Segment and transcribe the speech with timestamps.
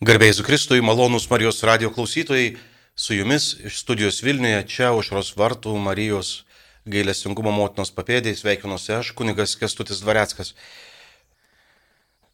[0.00, 2.54] Garbėjai Zukristui, malonūs Marijos radio klausytojai,
[2.96, 6.46] su jumis iš studijos Vilniuje, čia užros vartų Marijos
[6.88, 10.54] gailestingumo motinos papėdės sveikinuosi aš, kunigas Kestutis Dvareckas.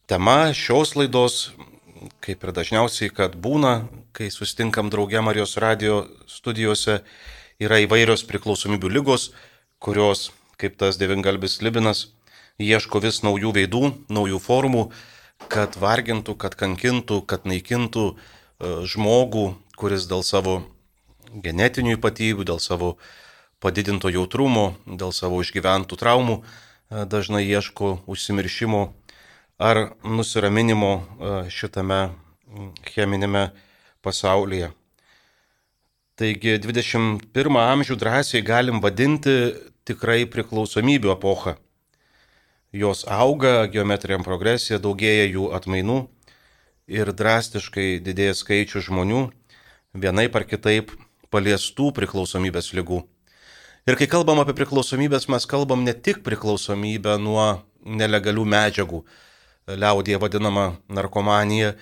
[0.07, 1.41] Tema šios laidos,
[2.23, 3.75] kaip ir dažniausiai, kad būna,
[4.15, 7.01] kai sustinkam draugė Marijos radio studijose,
[7.59, 9.33] yra įvairios priklausomybių lygos,
[9.83, 12.07] kurios, kaip tas devingalbis Libinas,
[12.63, 14.87] ieško vis naujų veidų, naujų formų
[15.53, 18.17] kad vargintų, kad kankintų, kad naikintų e,
[18.89, 20.63] žmogų, kuris dėl savo
[21.33, 22.97] genetinių ypatybių, dėl savo
[23.61, 28.83] padidinto jautrumo, dėl savo išgyventų traumų e, dažnai ieško užsimiršimo
[29.59, 32.01] ar nusiraminimo e, šitame
[32.93, 33.51] cheminėme
[34.05, 34.73] pasaulyje.
[36.17, 39.53] Taigi 21 amžių drąsiai galim vadinti
[39.85, 41.57] tikrai priklausomybių epochą.
[42.77, 45.97] Jos auga, geometriniam progresija, daugėja jų atmainų
[46.93, 49.21] ir drastiškai didėja skaičių žmonių
[49.97, 50.91] vienaip ar kitaip
[51.33, 52.99] paliestų priklausomybės lygų.
[53.89, 57.47] Ir kai kalbam apie priklausomybės, mes kalbam ne tik priklausomybę nuo
[57.87, 59.01] nelegalių medžiagų,
[59.73, 61.77] liaudėje vadinama narkomanija,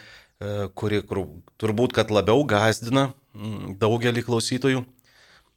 [0.78, 1.00] kuri
[1.58, 3.08] turbūt kad labiau gazdina
[3.80, 4.84] daugelį klausytojų,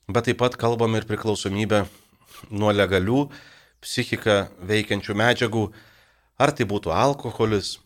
[0.10, 1.84] bet taip pat kalbam ir priklausomybę
[2.50, 3.28] nuo legalių
[3.88, 5.64] psichiką veikiančių medžiagų,
[6.38, 7.78] ar tai būtų alkoholis,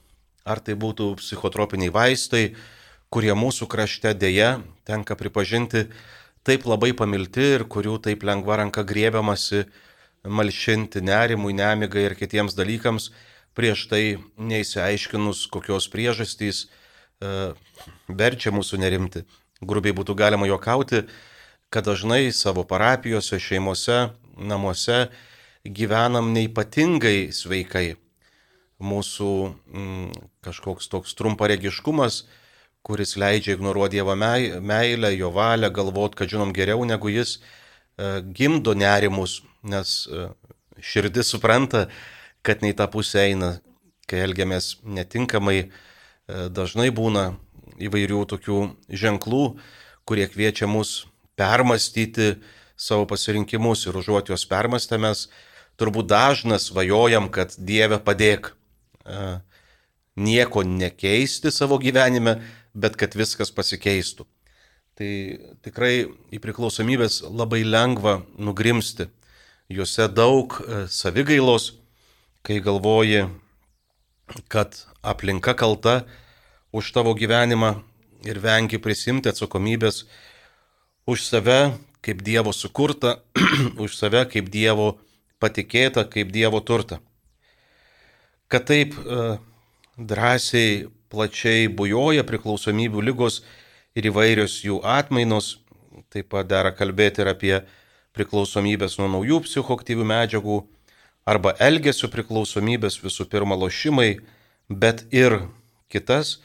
[0.43, 2.55] ar tai būtų psichotropiniai vaistai,
[3.13, 5.85] kurie mūsų krašte dėja, tenka pripažinti,
[6.47, 9.65] taip labai pamilti ir kurių taip lengva ranka grėbiamasi
[10.25, 13.11] malšinti nerimui, nemigai ir kitiems dalykams,
[13.57, 14.03] prieš tai
[14.39, 17.51] neįsiaiškinus, kokios priežastys e,
[18.07, 19.25] verčia mūsų nerimti.
[19.61, 21.03] Grubiai būtų galima juokauti,
[21.73, 25.09] kad dažnai savo parapijose, šeimose, namuose
[25.65, 27.95] gyvenam neipatingai sveikai.
[28.81, 29.31] Mūsų
[29.69, 32.23] mm, kažkoks toks trumparegiškumas,
[32.81, 38.73] kuris leidžia ignoruoti Dievo meilę, jo valią, galvot, kad žinom geriau negu jis, e, gimdo
[38.73, 40.31] nerimus, nes e,
[40.81, 41.85] širdis supranta,
[42.41, 43.59] kad nei tą pusę eina,
[44.09, 45.69] kai elgiamės netinkamai, e,
[46.49, 47.35] dažnai būna
[47.77, 48.59] įvairių tokių
[48.89, 49.45] ženklų,
[50.09, 51.05] kurie kviečia mus
[51.37, 52.33] permastyti
[52.75, 55.27] savo pasirinkimus ir užuot juos permastę mes
[55.81, 58.53] turbūt dažnas svajojam, kad Dieve padėk
[60.15, 62.37] nieko nekeisti savo gyvenime,
[62.73, 64.27] bet kad viskas pasikeistų.
[64.95, 65.11] Tai
[65.65, 69.09] tikrai į priklausomybės labai lengva nugrimsti.
[69.71, 70.57] Juose daug
[70.91, 71.71] savigailos,
[72.45, 73.25] kai galvoji,
[74.51, 76.03] kad aplinka kalta
[76.75, 77.79] už tavo gyvenimą
[78.27, 80.05] ir vengi prisimti atsakomybės
[81.09, 83.19] už save kaip Dievo sukurtą,
[83.83, 84.99] už save kaip Dievo
[85.41, 86.99] patikėta kaip Dievo turta.
[88.51, 89.37] Kad taip e,
[89.97, 93.41] drąsiai, plačiai bujoja priklausomybių lygos
[93.95, 95.57] ir įvairios jų atmainos,
[96.11, 97.55] taip pat dera kalbėti ir apie
[98.15, 100.61] priklausomybės nuo naujų psichoktyvių medžiagų
[101.27, 104.19] arba elgesio priklausomybės visų pirma lošimai,
[104.67, 105.41] bet ir
[105.91, 106.39] kitas,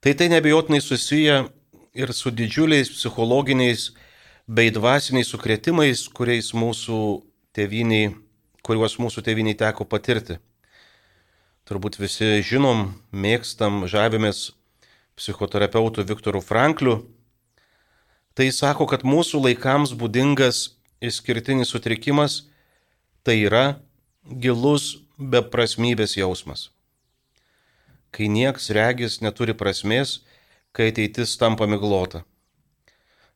[0.00, 1.44] tai tai nebejotinai susiję
[1.94, 3.92] ir su didžiuliais psichologiniais
[4.46, 7.00] bei dvasiniais sukretimais, kuriais mūsų
[7.54, 8.12] tėviniai
[8.64, 10.38] kuriuos mūsų tėviniai teko patirti.
[11.68, 14.50] Turbūt visi žinom, mėgstam, žavimės
[15.16, 17.02] psichoterapeutų Viktoru Frankliu.
[18.34, 22.42] Tai sako, kad mūsų laikams būdingas išskirtinis sutrikimas
[23.24, 23.78] tai yra
[24.24, 26.70] gilus beprasmybės jausmas.
[28.14, 30.22] Kai nieks regis neturi prasmės,
[30.74, 32.24] kai ateitis tampa miglota.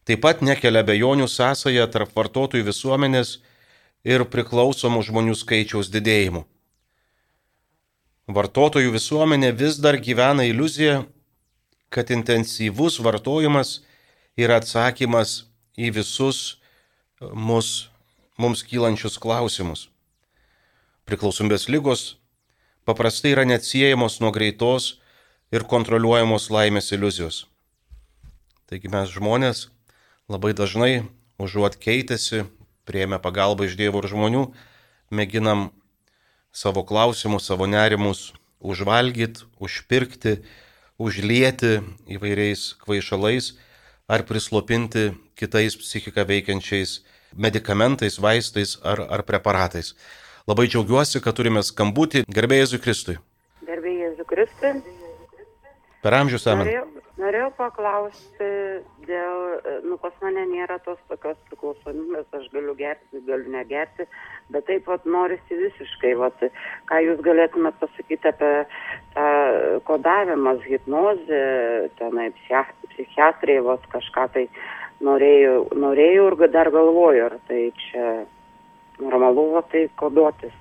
[0.08, 3.57] Taip pat nekelia bejonių sąsaja tarp vartotojų visuomenės ir
[4.28, 6.44] priklausomų žmonių skaičiaus didėjimu.
[8.28, 11.06] Vartotojų visuomenė vis dar gyvena iliuzija,
[11.88, 13.80] kad intensyvus vartojimas
[14.36, 15.48] yra atsakymas
[15.78, 16.58] į visus
[17.20, 17.88] mus,
[18.36, 19.88] mums kylančius klausimus.
[21.08, 22.18] Priklausomybės lygos
[22.84, 24.98] paprastai yra neatsiejamos nuo greitos
[25.48, 27.46] ir kontroliuojamos laimės iliuzijos.
[28.68, 29.70] Taigi mes žmonės
[30.28, 31.08] labai dažnai
[31.40, 32.44] užuot keitėsi
[32.88, 34.44] prieėmę pagalbą iš Dievo ir žmonių,
[35.12, 35.68] mėginam
[36.52, 40.38] savo klausimus, savo nerimus užvalgyti, užpirkti,
[40.98, 41.78] užlieti
[42.10, 43.52] įvairiais kvaišalais
[44.08, 47.02] ar prislopinti kitais psichiką veikiančiais
[47.36, 49.94] medikamentais, vaistais ar, ar preparatais.
[50.48, 52.24] Labai džiaugiuosi, kad turime skambutį.
[52.32, 53.18] Gerbėjai Jėzui Kristui.
[53.68, 54.72] Gerbėjai Jėzui Kristui.
[56.02, 56.64] Per amžius amen.
[56.64, 56.86] Norėjau,
[57.18, 58.48] norėjau paklausti
[59.08, 59.40] dėl,
[59.86, 64.06] nu pas mane nėra tos tokios priklausomybės, aš galiu gerti, galiu negerti,
[64.54, 66.46] bet taip pat norisi visiškai, vat,
[66.90, 68.52] ką jūs galėtumėt pasakyti apie
[69.16, 69.26] tą
[69.88, 71.42] kodavimas, hipnozė,
[71.98, 74.46] tenai psichiatrai, vos kažką tai
[75.04, 78.08] norėjau, norėjau ir dar galvoju, ar tai čia
[79.02, 80.54] normalu, va, tai koduotis.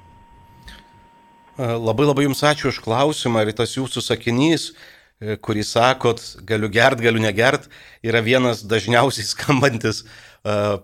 [1.58, 7.02] Labai labai Jums ačiū už klausimą ir tas Jūsų sakinys, e, kurį sakot, galiu gert,
[7.02, 7.68] galiu negert,
[8.06, 10.04] yra vienas dažniausiai skambantis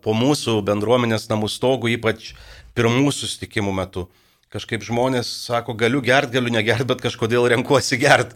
[0.04, 2.34] po mūsų bendruomenės namų stogų, ypač
[2.76, 4.08] pirmų susitikimų metu.
[4.54, 8.36] Kažkaip žmonės sako, galiu gert, galiu negert, bet kažkodėl renkuosi gert.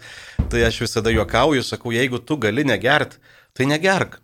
[0.49, 3.19] Tai aš visada juokauju, sakau, jeigu tu gali negert,
[3.53, 4.17] tai negerk.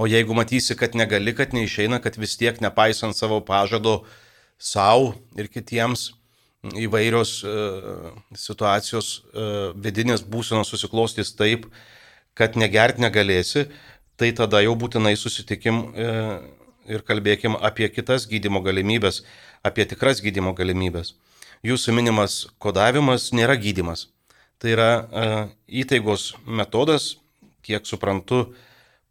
[0.00, 4.02] O jeigu matysi, kad negali, kad neišeina, kad vis tiek nepaisant savo pažado
[4.60, 6.10] savo ir kitiems
[6.62, 11.66] įvairios uh, situacijos uh, vidinės būsenos susiklostys taip,
[12.38, 13.66] kad negert negalėsi,
[14.16, 16.36] tai tada jau būtinai susitikim uh,
[16.86, 19.22] ir kalbėkim apie kitas gydimo galimybės,
[19.66, 21.16] apie tikras gydimo galimybės.
[21.66, 24.08] Jūsų minimas kodavimas nėra gydimas.
[24.58, 24.90] Tai yra
[25.66, 27.16] įtaigos metodas,
[27.62, 28.52] kiek suprantu,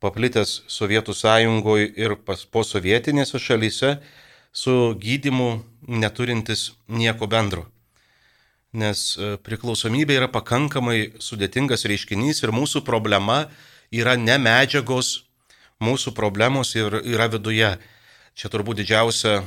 [0.04, 3.98] paplitęs Sovietų sąjungoje ir po sovietinėse šalyse,
[4.52, 7.66] su gydimu neturintis nieko bendro.
[8.72, 13.46] Nes e, priklausomybė yra pakankamai sudėtingas reiškinys ir mūsų problema
[13.92, 15.26] yra ne medžiagos,
[15.84, 17.74] mūsų problemos yra viduje.
[18.38, 19.42] Čia turbūt didžiausia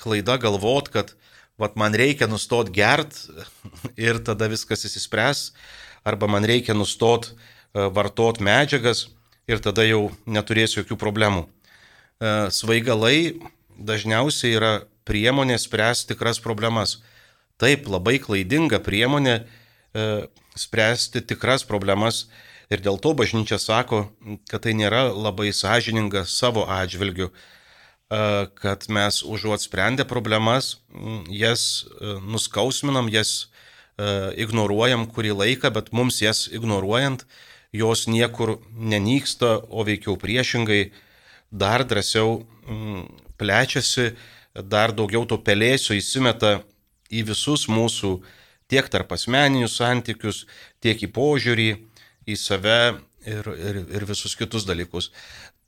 [0.00, 1.12] klaida galvot, kad
[1.60, 3.18] vat, man reikia nustot gert
[4.08, 5.50] ir tada viskas įsispręs,
[6.08, 7.34] arba man reikia nustot e,
[7.92, 9.10] vartot medžiagas
[9.50, 11.44] ir tada jau neturėsiu jokių problemų.
[11.44, 13.36] E, svaigalai
[13.76, 14.72] dažniausiai yra
[15.08, 17.00] priemonė spręsti tikras problemas.
[17.60, 20.06] Taip, labai klaidinga priemonė e,
[20.58, 22.26] spręsti tikras problemas
[22.72, 24.06] ir dėl to bažnyčia sako,
[24.50, 28.20] kad tai nėra labai sąžininga savo atžvilgiu, e,
[28.60, 30.76] kad mes užuot sprendę problemas,
[31.28, 33.34] jas e, nuskausminam, jas
[33.98, 37.26] e, ignoruojam kurį laiką, bet mums jas ignoruojant,
[37.72, 40.90] jos niekur nenyksta, o veikiau priešingai
[41.52, 42.42] dar drąsiau
[43.40, 44.12] plečiasi,
[44.54, 46.60] dar daugiau to pelėsio įsimeta
[47.12, 48.18] į visus mūsų
[48.72, 50.44] tiek tarp asmeninius santykius,
[50.80, 51.70] tiek į požiūrį,
[52.28, 52.80] į save
[53.26, 55.10] ir, ir, ir visus kitus dalykus.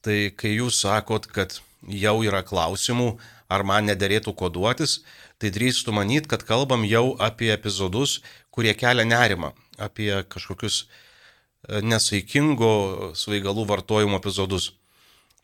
[0.05, 1.59] Tai kai jūs sakot, kad
[1.89, 3.15] jau yra klausimų,
[3.49, 5.03] ar man nederėtų koduotis,
[5.41, 8.21] tai drįstu manyti, kad kalbam jau apie epizodus,
[8.55, 14.73] kurie kelia nerimą, apie kažkokius e, nesaikingo svaigalų vartojimo epizodus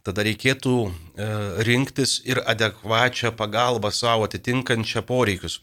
[0.07, 0.91] tada reikėtų e,
[1.67, 5.61] rinktis ir adekvačią pagalbą savo atitinkančią poreikius.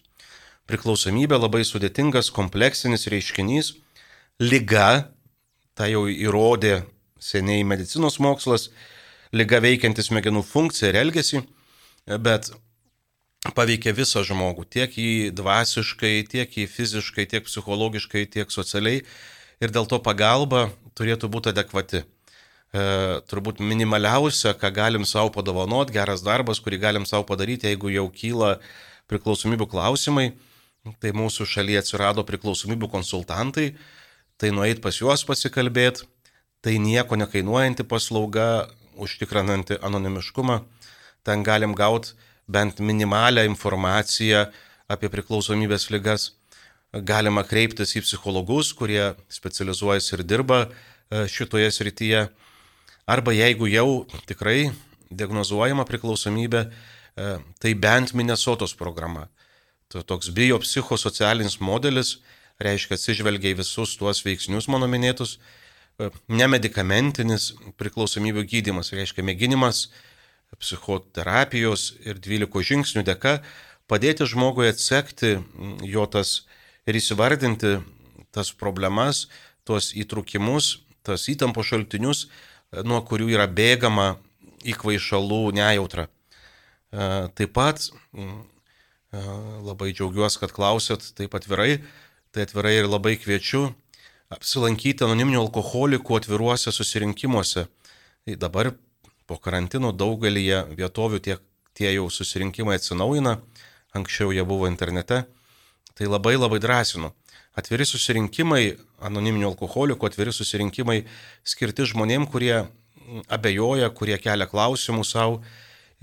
[0.67, 3.73] Priklausomybė labai sudėtingas, kompleksinis reiškinys,
[4.43, 5.07] lyga,
[5.77, 6.81] tai jau įrodė
[7.19, 8.69] seniai medicinos mokslas,
[9.31, 11.41] lyga veikianti smegenų funkciją ir elgesį,
[12.23, 12.51] bet
[13.55, 19.05] paveikia visą žmogų, tiek į dvasiškai, tiek į fiziškai, tiek psichologiškai, tiek socialiai.
[19.63, 20.67] Ir dėl to pagalba
[20.99, 22.03] turėtų būti adekvati
[22.73, 22.83] e,
[23.29, 28.57] turbūt minimaliausia, ką galim savo padovanot, geras darbas, kurį galim savo padaryti, jeigu jau kyla
[29.11, 30.31] priklausomybių klausimai,
[31.01, 33.71] tai mūsų šalyje atsirado priklausomybių konsultantai,
[34.37, 36.07] tai nueit pas juos pasikalbėti,
[36.61, 38.67] tai nieko nekainuojanti paslauga,
[38.97, 40.61] užtikrinanti anonimiškumą,
[41.23, 42.15] ten galim gauti
[42.47, 44.47] bent minimalę informaciją
[44.87, 46.31] apie priklausomybės lygas.
[46.91, 52.21] Galima kreiptis į psichologus, kurie specializuojasi ir dirba e, šitoje srityje.
[53.07, 54.73] Arba jeigu jau tikrai
[55.07, 57.27] diagnozuojama priklausomybė, e,
[57.63, 59.29] tai bent Minnesotos programa.
[59.87, 62.17] Toks biopsichosocialinis modelis
[62.59, 65.37] reiškia atsižvelgia į visus tuos veiksnius mano minėtus,
[65.99, 69.87] e, nemedikamentinis priklausomybių gydimas, reiškia mėginimas
[70.59, 73.37] psichoterapijos ir 12 žingsnių dėka
[73.87, 75.37] padėti žmogui atsekti
[75.87, 76.41] jo tas
[76.83, 77.77] ir įsivardinti
[78.35, 79.29] tas problemas,
[79.63, 82.27] tuos įtrukimus, tas įtampo šaltinius,
[82.87, 84.17] nuo kurių yra bėgama
[84.67, 86.07] į kvaišalų nejautrą.
[86.07, 88.39] E, taip pat mm,
[89.13, 89.23] e,
[89.67, 91.81] labai džiaugiuosi, kad klausėt taip atvirai,
[92.31, 93.69] tai atvirai ir labai kviečiu
[94.33, 97.67] apsilankyti anoniminių alkoholikų atviruose susirinkimuose.
[98.27, 98.73] Tai dabar
[99.27, 100.43] po karantino daugelį
[100.75, 101.37] vietovių tie,
[101.77, 103.37] tie jau susirinkimai atsinaujina,
[103.95, 105.23] anksčiau jie buvo internete.
[105.97, 107.13] Tai labai labai drąsinu.
[107.57, 110.99] Atviri susirinkimai, anoniminių alkoholikų, atviri susirinkimai
[111.47, 112.67] skirti žmonėm, kurie
[113.33, 115.39] abejoja, kurie kelia klausimų savo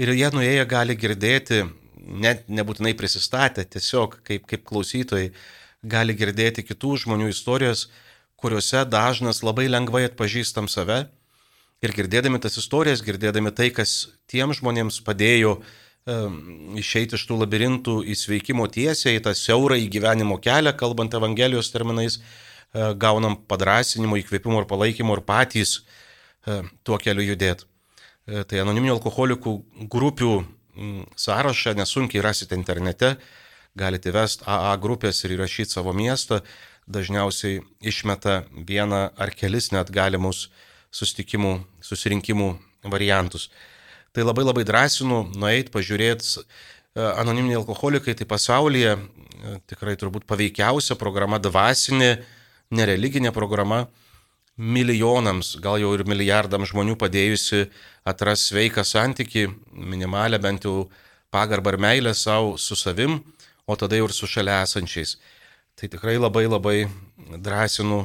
[0.00, 1.62] ir jie nuėję gali girdėti,
[1.94, 5.30] net nebūtinai prisistatę, tiesiog kaip, kaip klausytojai,
[5.86, 7.86] gali girdėti kitų žmonių istorijas,
[8.40, 11.04] kuriuose dažnas labai lengvai atpažįstam save.
[11.84, 15.72] Ir girdėdami tas istorijas, girdėdami tai, kas tiem žmonėms padėjo uh,
[16.04, 21.72] išeiti iš tų labirintų į sveikimo tiesę, į tą siaurą į gyvenimo kelią, kalbant Evangelijos
[21.72, 22.18] terminais,
[22.74, 25.78] gaunam padrasinimo, įkvėpimo ir palaikymo ir patys
[26.84, 27.64] tuo keliu judėti.
[28.24, 29.54] Tai anoniminių alkoholikų
[29.92, 30.34] grupių
[31.16, 33.14] sąrašą nesunkiai rasite internete,
[33.76, 36.40] galite vesti AA grupės ir įrašyti savo miestą,
[36.88, 40.48] dažniausiai išmeta vieną ar kelis net galimus
[40.92, 42.50] sustikimų, susirinkimų
[42.92, 43.48] variantus.
[44.14, 50.94] Tai labai labai drąsinu nueiti, pažiūrėti, e, anoniminiai alkoholikai tai pasaulyje e, tikrai turbūt paveikiausia
[51.00, 52.12] programa, dvasinė,
[52.78, 53.88] nereliginė programa,
[54.54, 57.64] milijonams, gal jau ir milijardams žmonių padėjusi
[58.06, 60.84] atras sveiką santyki, minimalę bent jau
[61.34, 63.18] pagarbą ir meilę savo su savim,
[63.66, 65.16] o tada jau ir su šalia esančiais.
[65.74, 66.76] Tai tikrai labai labai
[67.34, 67.98] drąsinu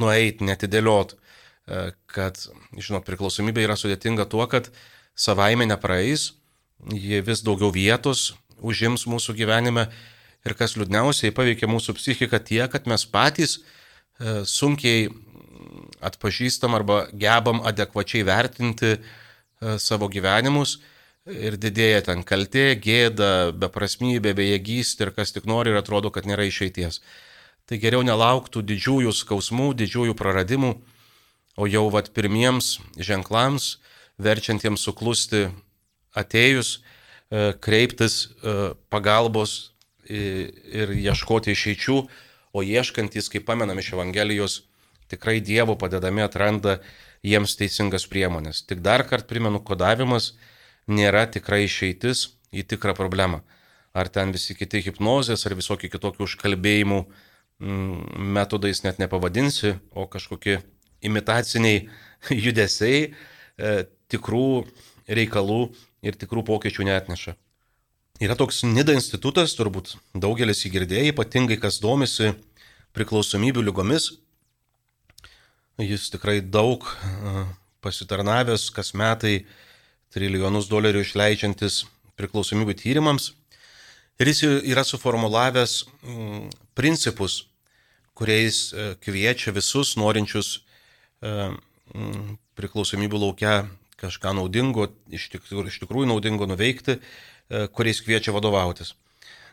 [0.00, 2.40] nueiti, netidėliot, e, kad,
[2.72, 4.72] žinot, priklausomybė yra sudėtinga tuo, kad
[5.14, 6.32] savaime nepraeis,
[6.90, 9.88] jie vis daugiau vietos užims mūsų gyvenime
[10.46, 15.10] ir kas liūdniausiai paveikia mūsų psichiką tiek, kad mes patys e, sunkiai
[16.02, 19.00] atpažįstam arba gebam adekvačiai vertinti e,
[19.78, 20.78] savo gyvenimus
[21.30, 26.48] ir didėja ten kaltė, gėda, beprasmybė, bejėgystė ir kas tik nori ir atrodo, kad nėra
[26.48, 26.98] išeities.
[27.70, 30.72] Tai geriau nelauktų didžiųjų skausmų, didžiųjų praradimų,
[31.54, 33.76] o jau vad pirmiems ženklams,
[34.18, 35.46] verčiantiems suklusti
[36.18, 36.80] atėjus,
[37.30, 39.72] e, kreiptis e, pagalbos
[40.12, 41.96] ir ieškoti išeičių,
[42.52, 44.58] o ieškantis, kaip pamenam iš Evangelijos,
[45.08, 46.80] tikrai Dievo padedami atranda
[47.24, 48.64] jiems teisingas priemonės.
[48.66, 50.32] Tik dar kartą primenu, kodavimas
[50.90, 53.42] nėra tikra išeitis į tikrą problemą.
[53.92, 60.60] Ar ten visi kiti hipnozės, ar visokie kitokių užkalbėjimų mm, metodais net nepavadinsi, o kažkokie
[61.04, 61.86] imitaciniai
[62.44, 63.12] judesiai e,
[64.12, 64.64] tikrų
[65.08, 65.62] reikalų
[66.06, 67.36] ir tikrų pokyčių neatneša.
[68.22, 72.34] Yra toks Nida institutas, turbūt daugelis įgirdėjai, ypatingai kas domisi
[72.94, 74.12] priklausomybių lygomis,
[75.80, 76.84] Jis tikrai daug
[77.80, 79.46] pasitarnavęs, kas metai
[80.12, 81.86] trilijonus dolerių išleidžiantis
[82.20, 83.32] priklausomybių tyrimams.
[84.20, 87.46] Ir jis yra suformulavęs mm, principus,
[88.14, 90.58] kuriais e, kviečia visus norinčius
[91.24, 91.32] e,
[91.96, 93.54] mm, priklausomybių laukia
[94.02, 98.94] kažką naudingo, iš tikrųjų, iš tikrųjų naudingo nuveikti, e, kuriais kviečia vadovautis.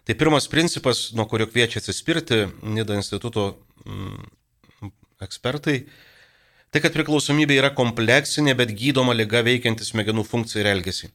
[0.08, 3.52] Tai pirmas principas, nuo kurio kviečia atsispirti Nida instituto
[3.86, 4.92] mm,
[5.22, 5.84] ekspertai,
[6.70, 11.10] Tai kad priklausomybė yra kompleksinė, bet gydoma lyga veikianti smegenų funkciją ir elgesį.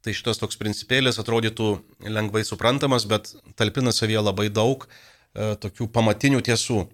[0.00, 1.68] Tai šitas toks principėlis atrodytų
[2.08, 6.86] lengvai suprantamas, bet talpina savyje labai daug e, tokių pamatinių tiesų.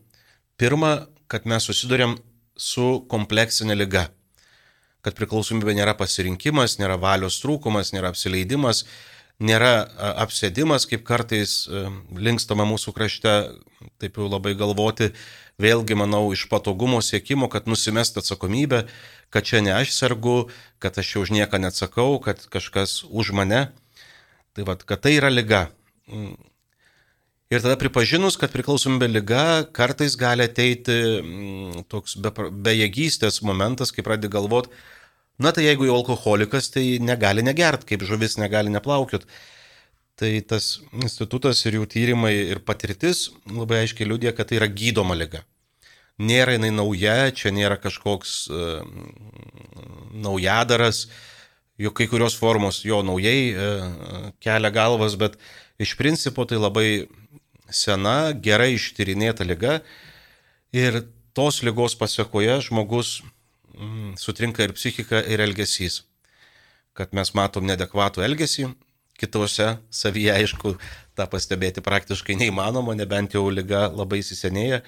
[0.59, 2.17] Pirma, kad mes susidurėm
[2.59, 4.09] su kompleksinė lyga.
[5.05, 8.85] Kad priklausomybė nėra pasirinkimas, nėra valios trūkumas, nėra apsileidimas,
[9.43, 9.85] nėra
[10.25, 11.65] apsėdimas, kaip kartais
[12.17, 13.35] linkstama mūsų krašte,
[14.01, 15.11] taip jau labai galvoti,
[15.61, 18.85] vėlgi, manau, iš patogumo siekimo, kad nusimest atsakomybę,
[19.35, 20.49] kad čia ne aš sergu,
[20.83, 23.69] kad aš jau už nieką neatsakau, kad kažkas už mane.
[24.55, 25.69] Tai vad, kad tai yra lyga.
[27.53, 29.45] Ir tada pripažinus, kad priklausomybė lyga,
[29.75, 32.33] kartais gali ateiti mm, toks be,
[32.67, 34.73] bejėgystės momentas, kai pradedi galvoti,
[35.39, 39.27] na tai jeigu jau alkoholikas, tai negali negert, kaip žuvis negali neplaukiot.
[40.15, 45.17] Tai tas institutas ir jų tyrimai ir patirtis labai aiškiai liūdė, kad tai yra gydoma
[45.19, 45.43] lyga.
[46.23, 48.85] Nėra jinai nauja, čia nėra kažkoks uh,
[50.15, 51.09] naujadaras,
[51.83, 55.35] jo kai kurios formos jo naujai uh, kelia galvas, bet
[55.83, 56.89] iš principo tai labai
[57.67, 59.81] sena, gerai ištyrinėta lyga
[60.71, 61.03] ir
[61.35, 63.17] tos lygos pasiekoje žmogus
[64.21, 66.03] sutrinka ir psichika, ir elgesys.
[66.95, 68.69] Kad mes matom nedekvatų elgesį,
[69.19, 70.75] kitose savyje, aišku,
[71.19, 74.83] tą pastebėti praktiškai neįmanoma, nebent jau lyga labai įsisenėja.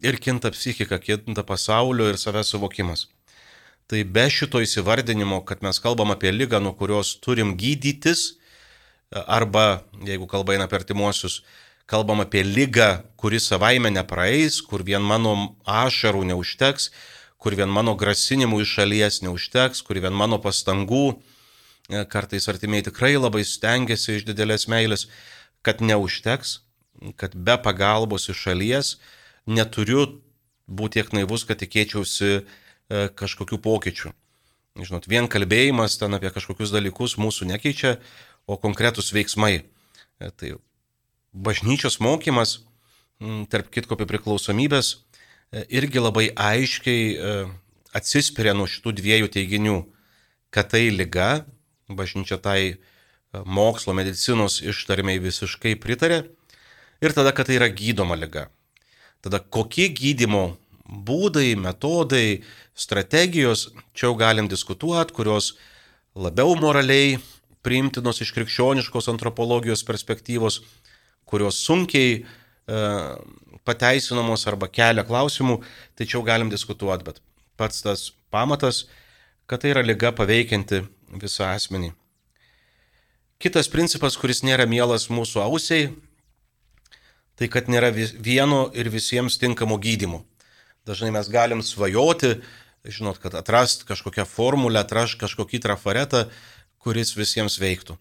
[0.00, 3.06] Ir kinta psichika, kinta pasaulio ir savęs suvokimas.
[3.90, 8.36] Tai be šito įsivardinimo, kad mes kalbam apie lygą, nuo kurios turim gydytis,
[9.10, 11.40] arba, jeigu kalba eina per artimuosius,
[11.90, 15.34] kalbam apie lygą, kuri savaime nepraeis, kur vien mano
[15.66, 16.90] ašarų neužteks,
[17.40, 21.18] kur vien mano grasinimų iš šalies neužteks, kur vien mano pastangų
[21.90, 25.08] E, kartais artimiai tikrai labai stengiasi iš didelės meilės,
[25.66, 26.60] kad neužteks,
[27.18, 28.92] kad be pagalbos iš šalies
[29.50, 30.04] neturiu
[30.70, 32.42] būti tiek naivus, kad tikėčiausi e,
[33.18, 34.14] kažkokių pokyčių.
[34.78, 37.96] Žinot, vien kalbėjimas ten apie kažkokius dalykus mūsų nekeičia,
[38.46, 39.64] o konkretus veiksmai.
[40.22, 40.54] E, tai
[41.34, 42.60] bažnyčios mokymas,
[43.50, 45.00] tarp kitko apie priklausomybės,
[45.52, 47.50] irgi labai aiškiai
[47.96, 49.78] atsispiria nuo šitų dviejų teiginių,
[50.54, 51.44] kad tai lyga,
[51.90, 52.76] bažnyčia tai e,
[53.44, 56.24] mokslo medicinos ištarmiai visiškai pritarė.
[57.00, 58.48] Ir tada, kad tai yra gydoma lyga.
[59.24, 62.42] Tada kokie gydimo būdai, metodai,
[62.74, 65.54] strategijos, čia jau galim diskutuoti, kurios
[66.14, 67.18] labiau moraliai
[67.64, 70.62] priimtinos iš krikščioniškos antropologijos perspektyvos,
[71.28, 72.24] kurios sunkiai e,
[73.66, 75.60] pateisinamos arba kelia klausimų,
[75.98, 77.20] čia jau galim diskutuoti, bet
[77.60, 78.84] pats tas pamatas,
[79.50, 80.84] kad tai yra lyga paveikianti
[81.20, 81.92] visą asmenį.
[83.40, 85.90] Kitas principas, kuris nėra mielas mūsų ausiai,
[87.40, 90.26] tai kad nėra vieno ir visiems tinkamo gydimo.
[90.84, 92.34] Dažnai mes galim svajoti,
[92.84, 96.26] žinot, kad atrast kažkokią formulę, atrast kažkokį trafaretą,
[96.80, 97.96] kuris visiems veiktų.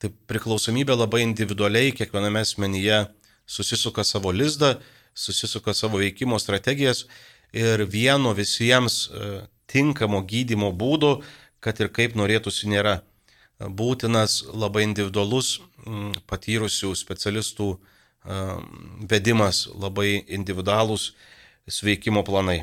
[0.00, 3.04] Tai priklausomybė labai individualiai kiekviename asmenyje
[3.50, 4.76] susisuka savo lizdą,
[5.14, 7.06] susisuka savo veikimo strategijas
[7.52, 9.30] ir vieno visiems e,
[9.70, 11.20] tinkamo gydimo būdo,
[11.60, 13.00] kad ir kaip norėtųsi, nėra.
[13.60, 15.58] Būtinas labai individualus
[16.30, 17.80] patyrusių specialistų e,
[19.10, 21.10] vedimas, labai individualūs
[21.70, 22.62] sveikimo planai.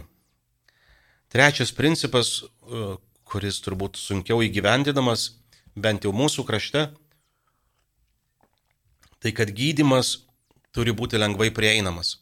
[1.30, 2.96] Trečias principas, e,
[3.28, 5.34] kuris turbūt sunkiau įgyvendinamas,
[5.76, 6.88] bent jau mūsų krašte,
[9.20, 10.27] tai kad gydimas
[10.76, 12.18] turi būti lengvai prieinamas.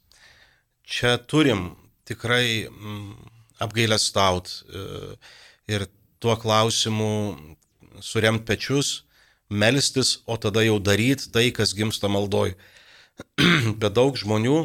[0.86, 1.74] Čia turim
[2.06, 3.14] tikrai mm,
[3.66, 5.16] apgailę staut e,
[5.72, 5.88] ir
[6.22, 7.12] tuo klausimu
[8.02, 9.04] suremt pečius,
[9.50, 12.56] melstis, o tada jau daryti tai, kas gimsta maldoj.
[13.82, 14.58] Bet daug žmonių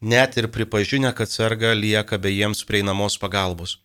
[0.00, 3.78] net ir pripažinę, kad serga, lieka be jiems prieinamos pagalbos.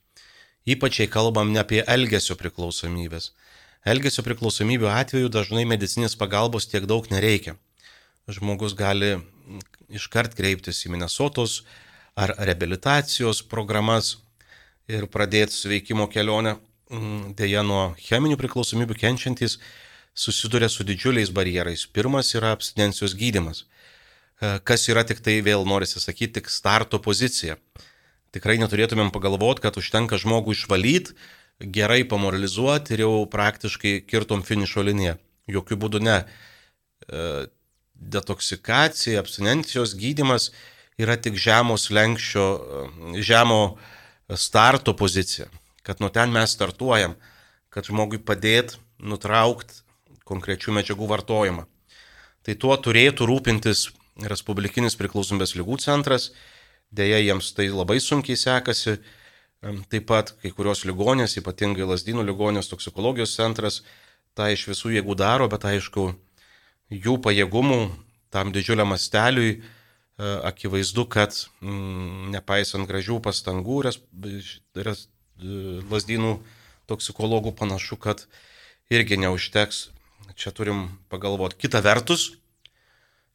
[0.68, 3.32] Ypač jei kalbam ne apie elgesio priklausomybės.
[3.88, 7.56] Elgesio priklausomybių atveju dažnai medicinės pagalbos tiek daug nereikia.
[8.32, 9.18] Žmogus gali
[9.92, 11.62] iškart kreiptis į Minnesotos
[12.16, 14.18] ar rehabilitacijos programas
[14.92, 16.58] ir pradėti sveikimo kelionę.
[17.40, 19.58] Deja, nuo cheminių priklausomybių kenčiantys
[20.14, 21.86] susiduria su didžiuliais barjerais.
[21.88, 23.64] Pirmas yra abstinencijos gydimas.
[24.42, 27.56] E, kas yra tik tai, vėl norisi sakyti, tik starto pozicija.
[28.36, 31.16] Tikrai neturėtumėm pagalvoti, kad užtenka žmogų išvalyti,
[31.62, 35.16] gerai pamoralizuoti ir jau praktiškai kirtom finišo liniją.
[35.52, 36.18] Jokių būdų ne.
[38.02, 40.50] Detoksikacija, abstinencijos gydimas
[41.02, 42.46] yra tik žemos lenkščio,
[43.22, 43.78] žemo
[44.36, 45.48] starto pozicija.
[45.86, 47.16] Kad nuo ten mes startuojam,
[47.70, 49.82] kad žmogui padėt nutraukti
[50.28, 51.66] konkrečių medžiagų vartojimą.
[52.42, 53.90] Tai tuo turėtų rūpintis
[54.28, 56.32] Respublikinis priklausomybės lygų centras,
[56.92, 58.98] dėja jiems tai labai sunkiai sekasi,
[59.90, 63.82] taip pat kai kurios ligonės, ypatingai Lasdynų ligonės toksikologijos centras,
[64.36, 66.12] tą iš visų jėgų daro, bet aišku,
[66.92, 67.82] jų pajėgumų
[68.32, 69.62] tam didžiuliam masteliui e,
[70.48, 74.00] akivaizdu, kad m, mm, nepaisant gražių pastangų res,
[74.76, 75.08] res,
[75.92, 76.36] lasdynų
[76.92, 78.28] toksikologų panašu, kad
[78.92, 79.90] irgi neužteks.
[80.38, 81.58] Čia turim pagalvoti.
[81.60, 82.32] Kita vertus,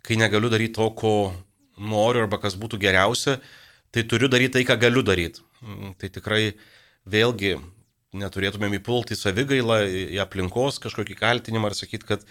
[0.06, 1.12] kai negaliu daryti to, ko
[1.76, 3.36] noriu arba kas būtų geriausia,
[3.92, 5.44] tai turiu daryti tai, ką galiu daryti.
[5.64, 6.42] Mm, tai tikrai
[7.08, 7.56] vėlgi
[8.16, 9.80] neturėtumėm įpulti į savigailą,
[10.16, 12.24] į aplinkos kažkokį kaltinimą ar sakyti, kad,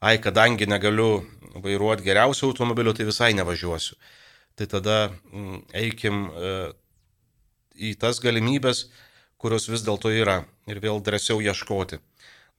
[0.00, 1.20] ai, kadangi negaliu
[1.60, 3.96] vairuoti geriausio automobilio, tai visai nevažiuosiu.
[4.56, 4.96] Tai tada
[5.32, 6.52] mm, eikim e,
[7.90, 8.86] į tas galimybės,
[9.40, 12.00] kurios vis dėlto yra ir vėl drąsiau ieškoti.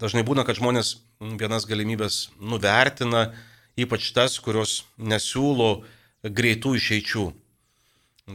[0.02, 0.96] Dažnai būna, kad žmonės
[1.38, 3.32] vienas galimybės nuvertina,
[3.78, 5.84] ypač tas, kurios nesiūlo
[6.26, 7.28] greitų išeičių.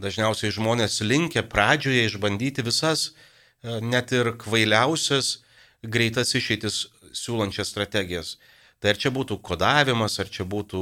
[0.02, 3.12] Dažniausiai žmonės linkia pradžioje išbandyti visas,
[3.62, 5.40] e, net ir kvailiausias
[5.82, 8.36] greitas išeitis siūlančias strategijas.
[8.86, 10.80] Tai ar čia būtų kodavimas, ar čia būtų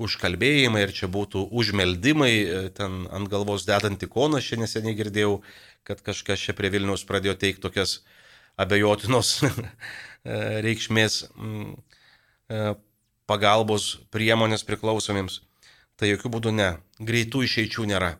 [0.00, 5.34] užkalbėjimai, ar čia būtų užmeldimai, e, ten ant galvos dedant ikoną, šiandien neseniai girdėjau,
[5.84, 7.98] kad kažkas čia prie Vilniaus pradėjo teikti tokias
[8.56, 9.52] abejotinos e,
[10.64, 11.20] reikšmės
[13.28, 15.42] pagalbos priemonės priklausomiems.
[16.00, 16.72] Tai jokių būdų ne.
[16.96, 18.14] Greitų išeičių nėra.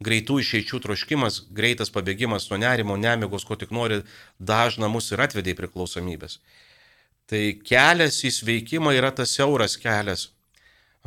[0.00, 4.00] Greitų išeičių troškimas, greitas pabėgimas nuo nerimo, nemigos, ko tik nori,
[4.40, 6.40] dažna mus ir atvedė į priklausomybės.
[7.30, 10.28] Tai kelias į sveikimą yra tas siauras kelias,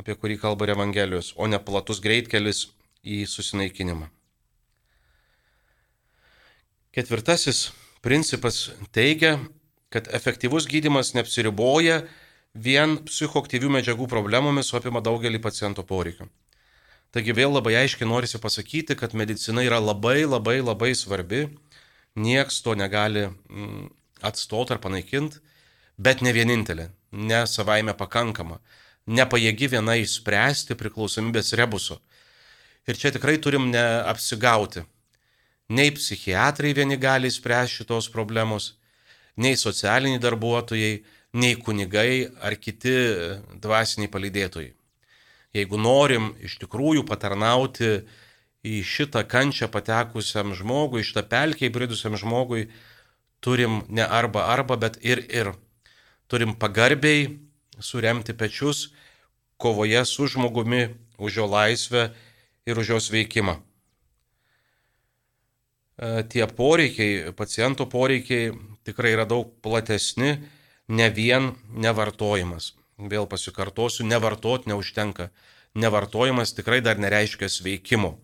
[0.00, 2.66] apie kurį kalba Evangelijos, o ne platus greitkelis
[3.06, 4.08] į susineikinimą.
[6.94, 7.68] Ketvirtasis
[8.02, 9.36] principas teigia,
[9.94, 12.02] kad efektyvus gydimas neapsiriboja
[12.58, 16.26] vien psichoaktyvių medžiagų problemomis, o apima daugelį paciento poreikių.
[17.14, 21.46] Taigi vėl labai aiškiai norisi pasakyti, kad medicina yra labai labai labai svarbi,
[22.18, 23.86] nieks to negali mm,
[24.28, 25.40] atstoti ar panaikinti,
[25.98, 28.60] bet ne vienintelė, ne savaime pakankama,
[29.08, 31.98] nepajėgi viena išspręsti priklausomybės rebuso.
[32.88, 34.84] Ir čia tikrai turim neapsigauti.
[35.68, 38.78] Nei psichiatrai vieni gali spręsti šitos problemos,
[39.36, 40.94] nei socialiniai darbuotojai,
[41.36, 42.94] nei kunigai ar kiti
[43.60, 44.72] dvasiniai palydėtojai.
[45.56, 47.92] Jeigu norim iš tikrųjų patarnauti
[48.64, 52.68] į šitą kančią patekusiam žmogui, šitą pelkę įbridusiam žmogui,
[53.40, 55.52] turim ne arba arba, bet ir ir.
[56.28, 57.38] Turim pagarbiai
[57.80, 58.88] suremti pečius
[59.56, 62.10] kovoje su žmogumi už jo laisvę
[62.66, 63.58] ir už jos veikimą.
[65.98, 68.52] E, tie poreikiai, paciento poreikiai
[68.86, 70.38] tikrai yra daug platesni,
[70.88, 72.74] ne vien nevartojimas.
[72.98, 75.30] Vėl pasikartosiu, nevartot neužtenka.
[75.74, 78.18] Nevartojimas tikrai dar nereiškia sveikimo.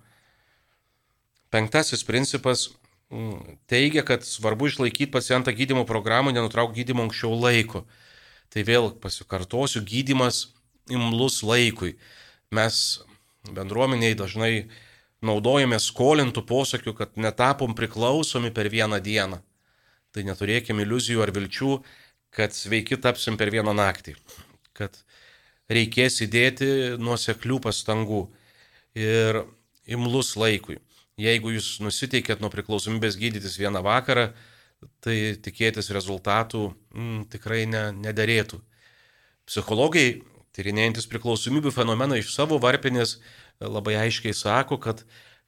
[1.50, 2.68] Penktasis principas
[3.70, 7.84] teigia, kad svarbu išlaikyti pacientą gydimo programą, nenutraukti gydimo anksčiau laiko.
[8.52, 10.54] Tai vėl pasikartosiu, gydimas
[10.90, 11.96] imlus laikui.
[12.54, 13.00] Mes
[13.50, 14.68] bendruomeniai dažnai
[15.24, 19.40] naudojame skolintų posakių, kad netapom priklausomi per vieną dieną.
[20.14, 21.78] Tai neturėkime iliuzijų ar vilčių,
[22.34, 24.14] kad sveiki tapsim per vieną naktį.
[24.74, 24.96] Kad
[25.70, 28.26] reikės įdėti nuoseklių pastangų
[28.98, 29.44] ir
[29.86, 30.78] imlus laikui.
[31.20, 34.32] Jeigu jūs nusiteikėt nuo priklausomybės gydytis vieną vakarą,
[35.04, 38.58] tai tikėtis rezultatų mm, tikrai ne, nederėtų.
[39.46, 40.24] Psichologai,
[40.56, 43.18] tyrinėjantis priklausomybių fenomeną iš savo varpinės,
[43.62, 45.04] labai aiškiai sako, kad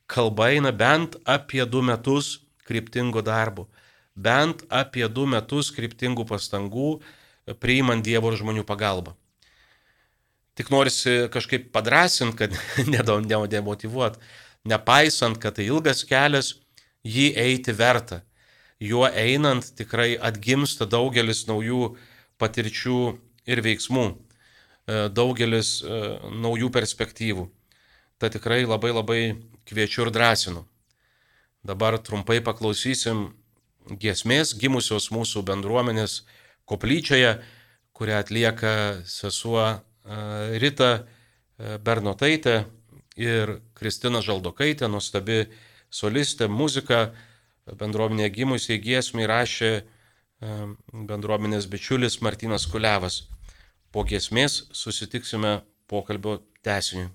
[0.07, 3.66] kalba eina bent apie du metus kryptingo darbo,
[4.14, 7.00] bent apie du metus kryptingų pastangų
[7.62, 9.14] priimant Dievo ir žmonių pagalbą.
[10.57, 12.55] Tik norisi kažkaip padrasinti, kad
[12.94, 14.18] nedemotivuot,
[14.66, 16.55] nepaisant, kad tai ilgas kelias,
[17.07, 18.22] jį eiti verta.
[18.83, 21.94] Juo einant tikrai atgimsta daugelis naujų
[22.37, 23.00] patirčių
[23.48, 26.00] ir veiksmų, e, daugelis e,
[26.44, 27.46] naujų perspektyvų
[28.18, 29.22] tai tikrai labai labai
[29.68, 30.64] kviečiu ir drąsinu.
[31.64, 33.35] Dabar trumpai paklausysim
[33.90, 36.22] giesmės gimusios mūsų bendruomenės
[36.66, 37.37] koplyčioje,
[37.92, 38.72] kurią atlieka
[39.05, 39.79] sesuo e,
[40.62, 41.07] Rita
[41.57, 42.66] Bernotaitė
[43.16, 45.44] ir Kristina Žaldokaitė, nuostabi
[45.92, 47.10] solistė, muzika,
[47.66, 49.72] bendruomenė gimusiai giesmį rašė
[50.92, 53.22] bendruomenės bičiulis Martinas Kulevas.
[53.92, 57.08] Po giesmės susitiksime pokalbio tęsiniu.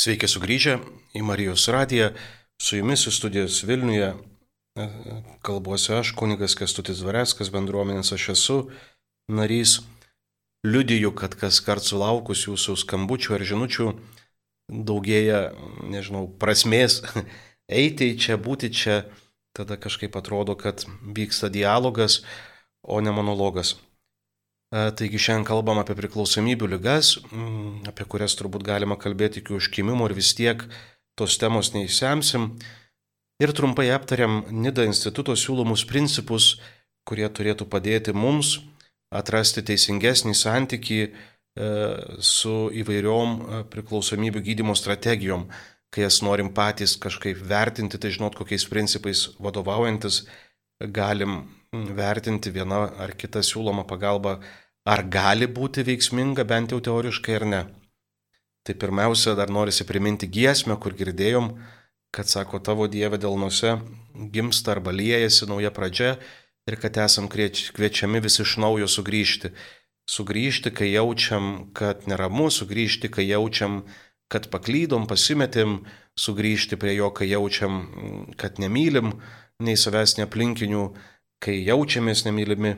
[0.00, 0.78] Sveiki sugrįžę
[1.12, 2.14] į Marijos radiją.
[2.60, 4.86] Su jumis į studijos Vilniuje e,
[5.44, 8.56] kalbuosiu aš, kunigas Kestutis Vareskas, bendruomenės aš esu
[9.28, 9.80] narys.
[10.64, 13.90] Liudiju, kad kas kart sulaukus jūsų skambučių ar žinučių
[14.88, 15.42] daugėja,
[15.92, 17.02] nežinau, prasmės
[17.82, 19.02] eiti čia, būti čia.
[19.52, 22.22] Tada kažkaip atrodo, kad vyksta dialogas,
[22.80, 23.74] o ne monologas.
[24.70, 30.06] E, taigi šiandien kalbam apie priklausomybių lygas, mm, apie kurias turbūt galima kalbėti iki užkimimo
[30.06, 30.62] ir vis tiek
[31.18, 32.52] tos temos neįsemsim.
[33.42, 36.60] Ir trumpai aptariam NIDA instituto siūlomus principus,
[37.08, 38.60] kurie turėtų padėti mums
[39.10, 41.10] atrasti teisingesnį santyki e,
[42.22, 45.48] su įvairiom e, priklausomybių gydimo strategijom.
[45.90, 50.22] Kai jas norim patys kažkaip vertinti, tai žinot, kokiais principais vadovaujantis
[50.80, 54.38] galim vertinti vieną ar kitą siūlomą pagalbą,
[54.84, 57.62] ar gali būti veiksminga bent jau teoriškai ar ne.
[58.64, 61.52] Tai pirmiausia, dar norisi priminti giesmę, kur girdėjom,
[62.12, 63.78] kad sako tavo Dieve dėlnuose
[64.34, 66.16] gimsta arba liejasi nauja pradžia
[66.68, 69.52] ir kad esam kviečiami visi iš naujo sugrįžti.
[70.10, 73.84] Sugrįžti, kai jaučiam, kad neramu, sugrįžti, kai jaučiam,
[74.30, 75.84] kad paklydom, pasimetėm,
[76.18, 77.84] sugrįžti prie jo, kai jaučiam,
[78.36, 79.14] kad nemylim
[79.60, 80.84] nei savęs, nei aplinkinių,
[81.40, 82.74] kai jaučiamės nemylimi,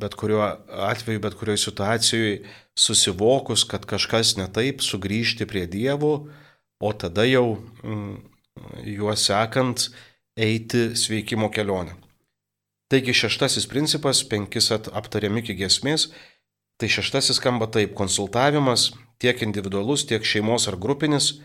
[0.00, 0.44] bet kuriuo
[0.86, 2.34] atveju, bet kurioje situacijoje
[2.78, 6.28] susivokus, kad kažkas ne taip, sugrįžti prie Dievo,
[6.78, 7.56] o tada jau
[8.84, 9.88] juos sekant
[10.36, 11.96] eiti sveikimo kelionę.
[12.92, 16.10] Taigi šeštasis principas, penkis aptariami iki gesmės,
[16.78, 21.40] tai šeštasis skamba taip- konsultavimas tiek individualus, tiek šeimos ar grupinis,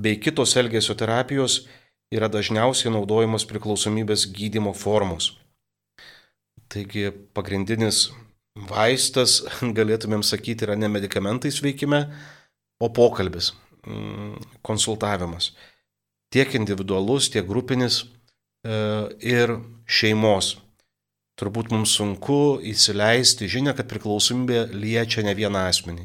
[0.00, 1.68] bei kitos elgesio terapijos
[2.10, 5.32] yra dažniausiai naudojamos priklausomybės gydimo formos.
[6.70, 8.08] Taigi pagrindinis
[8.70, 9.40] vaistas,
[9.78, 12.04] galėtumėm sakyti, yra ne medikamentais veikime,
[12.80, 13.52] o pokalbis,
[13.86, 15.52] mm, konsultavimas.
[16.30, 18.04] Tiek individualus, tiek grupinis
[18.62, 18.74] e,
[19.26, 19.56] ir
[19.90, 20.56] šeimos.
[21.40, 26.04] Turbūt mums sunku įsileisti žinę, kad priklausomybė liečia ne vieną asmenį.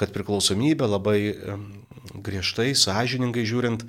[0.00, 1.18] Kad priklausomybė labai
[2.24, 3.84] griežtai, sąžiningai žiūrint,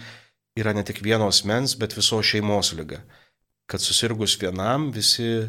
[0.59, 3.01] yra ne tik vienos mens, bet visos šeimos lyga.
[3.71, 5.47] Kad susirgus vienam visi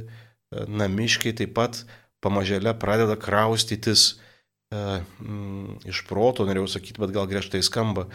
[0.52, 1.82] namiškiai taip pat
[2.22, 8.06] pamažėle pradeda kraustytis e, mm, iš proto, norėjau sakyti, bet gal griežtai skamba,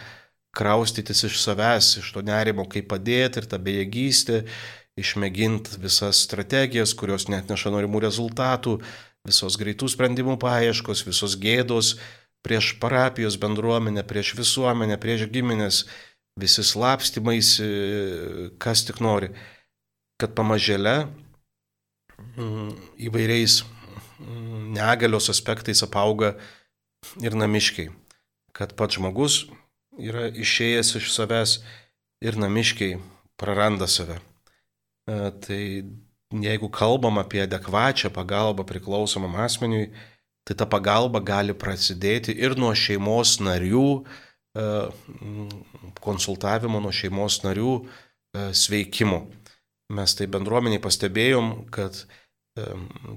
[0.57, 4.45] kraustytis iš savęs, iš to nerimo, kaip padėti ir tą bejėgystę,
[4.97, 8.79] išmėginti visas strategijas, kurios net neša norimų rezultatų,
[9.27, 11.97] visos greitų sprendimų paieškos, visos gėdos
[12.45, 15.83] prieš parapijos bendruomenę, prieš visuomenę, prieš giminės,
[16.37, 17.55] visi slapstymais,
[18.61, 19.31] kas tik nori.
[20.17, 20.95] Kad pamažėle
[22.17, 26.33] Mm, įvairiais mm, negalios aspektais apauga
[27.21, 27.91] ir namiškiai.
[28.57, 29.43] Kad pats žmogus
[30.01, 31.59] yra išėjęs iš savęs
[32.25, 32.97] ir namiškiai
[33.37, 34.17] praranda save.
[34.17, 35.61] E, tai
[36.33, 39.91] jeigu kalbam apie adekvačią pagalbą priklausomam asmeniui,
[40.41, 44.26] tai ta pagalba gali prasidėti ir nuo šeimos narių, e,
[46.03, 49.25] konsultavimo nuo šeimos narių e, sveikimo.
[49.93, 52.69] Mes tai bendruomeniai pastebėjom, kad e,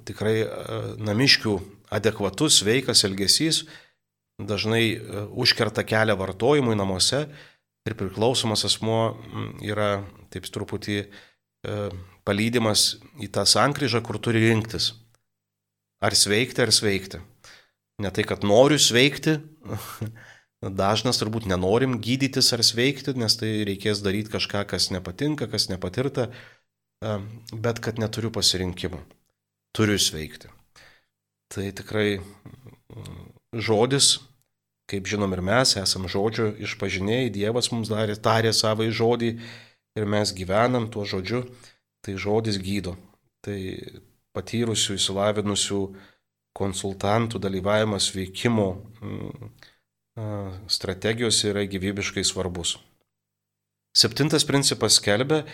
[0.06, 0.50] tikrai e,
[1.02, 1.54] namiškių
[1.96, 3.64] adekvatus, sveikas elgesys
[4.46, 7.26] dažnai e, užkerta kelią vartojimui namuose
[7.88, 9.16] ir priklausomas asmo
[9.64, 11.08] yra taip truputį e,
[12.24, 14.92] palydimas į tą sankryžą, kur turi rinktis.
[16.00, 17.20] Ar sveikti, ar sveikti.
[18.00, 19.36] Ne tai, kad noriu sveikti,
[20.60, 26.28] dažnas turbūt nenorim gydytis ar sveikti, nes tai reikės daryti kažką, kas nepatinka, kas nepatirta
[27.52, 29.00] bet kad neturiu pasirinkimo.
[29.72, 30.50] Turiu sveikti.
[31.50, 34.18] Tai tikrai mm, žodis,
[34.90, 39.32] kaip žinom ir mes, esam žodžio išpažinėjai, Dievas mums darė, tarė savo žodį
[39.96, 41.44] ir mes gyvenam tuo žodžiu,
[42.04, 42.96] tai žodis gydo.
[43.40, 43.58] Tai
[44.36, 45.80] patyrusių, įsilavinusių
[46.54, 48.68] konsultantų dalyvavimas veikimo
[49.00, 49.50] mm,
[50.70, 52.76] strategijos yra gyvybiškai svarbus.
[53.96, 55.44] Septintas principas skelbia,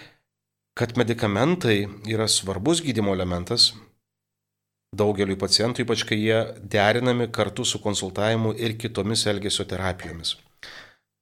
[0.76, 3.70] kad medikamentai yra svarbus gydimo elementas
[4.96, 6.40] daugeliu pacientų, ypač kai jie
[6.72, 10.36] derinami kartu su konsultavimu ir kitomis elgesio terapijomis.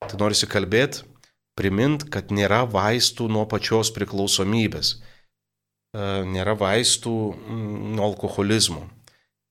[0.05, 1.05] Tai norisi kalbėti,
[1.59, 4.99] primint, kad nėra vaistų nuo pačios priklausomybės,
[6.35, 8.85] nėra vaistų mm, nuo alkoholizmo.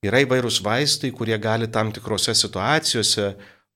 [0.04, 3.30] Yra įvairūs vaistai, kurie gali tam tikrose situacijose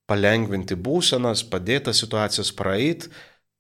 [0.09, 3.09] palengvinti būsenas, padėti situacijas praeit,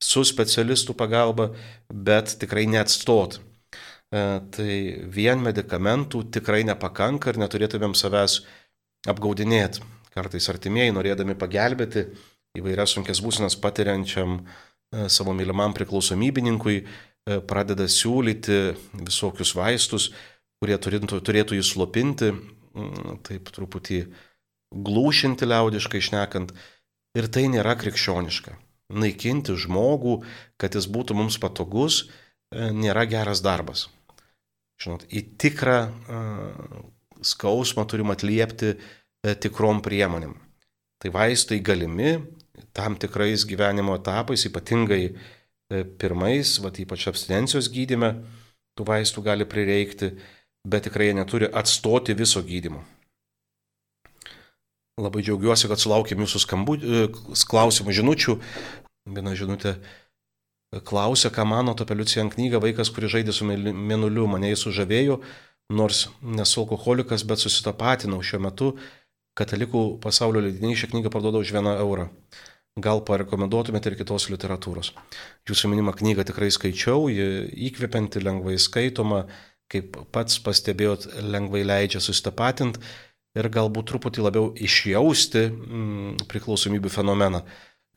[0.02, 1.50] su specialistų pagalba,
[1.92, 3.38] bet tikrai neatstot.
[3.38, 4.22] E,
[4.54, 4.72] tai
[5.12, 8.40] vien medikamentų tikrai nepakanka ir neturėtumėm savęs
[9.10, 9.84] apgaudinėti.
[10.14, 12.08] Kartais artimieji, norėdami pagelbėti,
[12.58, 14.40] įvairias sunkes būsinas patiriančiam
[15.12, 16.78] savo mylimam priklausomybininkui
[17.48, 18.58] pradeda siūlyti
[19.04, 20.08] visokius vaistus,
[20.58, 24.00] kurie turėtų, turėtų jį slopinti, mm, taip truputį
[24.74, 26.52] glūšinti liaudiškai išnekant.
[27.16, 28.54] Ir tai nėra krikščioniška.
[28.98, 30.22] Naikinti žmogų,
[30.60, 32.06] kad jis būtų mums patogus,
[32.52, 33.88] nėra geras darbas.
[34.78, 36.84] Žinot, į tikrą uh,
[37.26, 40.36] skausmą turim atliepti uh, tikrom priemonėm.
[41.02, 42.16] Tai vaistai galimi
[42.74, 45.02] tam tikrais gyvenimo etapais, ypatingai
[46.00, 48.14] pirmais, va, ypač abstinencijos gydime,
[48.78, 50.14] tų vaistų gali prireikti,
[50.66, 52.80] bet tikrai jie neturi atstoti viso gydimo.
[54.98, 56.76] Labai džiaugiuosi, kad sulaukėm jūsų skambų,
[57.48, 58.36] klausimų žinučių.
[59.14, 59.76] Viena žinutė
[60.84, 65.22] Klausė, ką mano apie Liucijan knygą Vaikas, kuris žaidė su mėnuliu, mane jis sužavėjo,
[65.72, 68.74] nors nesu alkoholikas, bet susitapatinau šiuo metu.
[69.38, 72.08] Katalikų pasaulio leidiniai šią knygą parduoda už vieną eurą.
[72.78, 74.92] Gal parekomenduotumėte ir kitos literatūros.
[75.48, 79.24] Jūsų minimą knygą tikrai skaičiau, ji įkvepianti, lengvai skaitoma,
[79.72, 82.82] kaip pats pastebėjot, lengvai leidžia susitapatinti
[83.38, 87.42] ir galbūt truputį labiau išjausti mm, priklausomybių fenomeną.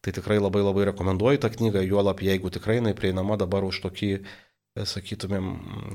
[0.01, 4.10] Tai tikrai labai labai rekomenduoju tą knygą, juolap jeigu tikrai jinai prieinama dabar už tokį,
[4.17, 5.51] e, sakytumėm,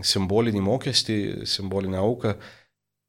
[0.06, 1.18] simbolinį mokestį,
[1.50, 2.36] simbolinę auką,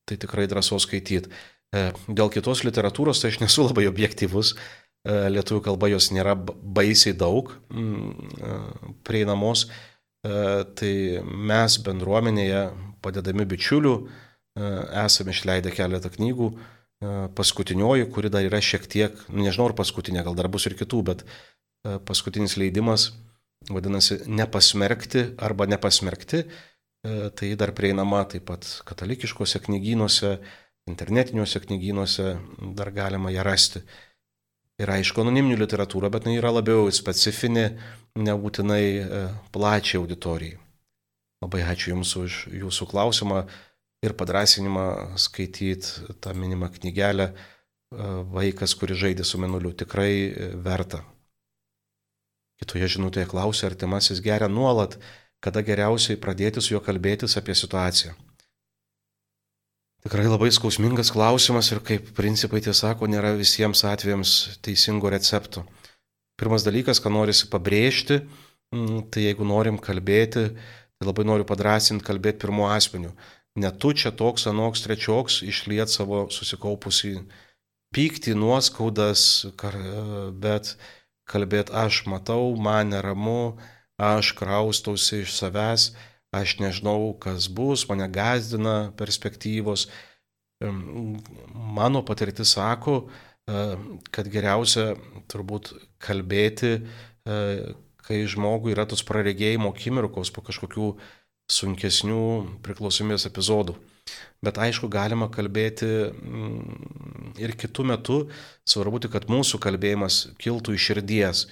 [0.10, 1.30] tai tikrai drąsos skaityti.
[1.76, 7.14] E, dėl kitos literatūros tai aš nesu labai objektivus, e, lietuvių kalba jos nėra baisiai
[7.18, 9.68] daug mm, prieinamos,
[10.28, 12.64] tai mes bendruomenėje
[13.06, 13.94] padedami bičiulių
[14.58, 16.52] esame išleidę keletą knygų,
[16.98, 20.74] E, paskutinioji, kuri dar yra šiek tiek, nu, nežinau ar paskutinė, gal dar bus ir
[20.80, 23.12] kitų, bet e, paskutinis leidimas
[23.70, 30.40] vadinasi nepasmerkti arba nepasmerkti, e, tai dar prieinama taip pat katalikiškose knygynuose,
[30.90, 32.34] internetiniuose knygynuose,
[32.80, 33.84] dar galima ją rasti.
[34.82, 37.68] Ir aišku, anoniminių literatūra, bet jinai yra labiau specifinė,
[38.18, 38.84] nebūtinai
[39.54, 40.58] plačiai auditorijai.
[41.46, 43.44] Labai ačiū Jums už Jūsų klausimą
[44.02, 47.36] ir padrasinimą skaityti tą minimą knygelę e,
[48.34, 51.02] Vaikas, kuris žaidė su menuliu, tikrai e, verta.
[52.62, 54.98] Kitoje žinutėje klausia, artimasis geria nuolat,
[55.42, 58.16] kada geriausiai pradėti su juo kalbėtis apie situaciją.
[60.06, 65.66] Tikrai labai skausmingas klausimas ir kaip principai tie sako, nėra visiems atvejams teisingo recepto.
[66.38, 68.22] Pirmas dalykas, ką norisi pabrėžti,
[69.12, 70.52] tai jeigu norim kalbėti,
[70.98, 73.12] tai labai noriu padrasinti kalbėti pirmo asmeniu
[73.58, 77.18] ne tu čia toks, anoks, trečioks, išliet savo susikaupusį
[77.96, 79.48] pyktį, nuoskaudas,
[80.44, 80.76] bet
[81.28, 83.58] kalbėti aš matau, man neramu,
[83.98, 85.90] aš kraustausi iš savęs,
[86.36, 89.88] aš nežinau, kas bus, mane gazdina perspektyvos.
[90.62, 93.08] Mano patirtis sako,
[94.14, 94.96] kad geriausia
[95.32, 96.82] turbūt kalbėti,
[98.08, 100.92] kai žmogui yra tos praregėjimo akimirkos po kažkokių
[101.52, 102.24] sunkesnių
[102.66, 103.78] priklausomybės epizodų.
[104.44, 108.18] Bet aišku, galima kalbėti mm, ir kitų metų,
[108.68, 111.46] svarbu tik, kad mūsų kalbėjimas kiltų iš širdies.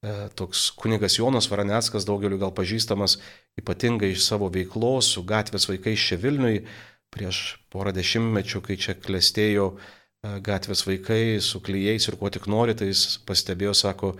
[0.00, 3.18] E, toks kunigas Jonas Varaneckas, daugeliu gal pažįstamas,
[3.60, 6.62] ypatingai iš savo veiklos su gatvės vaikais čia Vilniui,
[7.10, 12.78] prieš porą dešimtmečių, kai čia klestėjo e, gatvės vaikai su klyjais ir kuo tik nori,
[12.78, 14.14] tai jis pastebėjo, sako,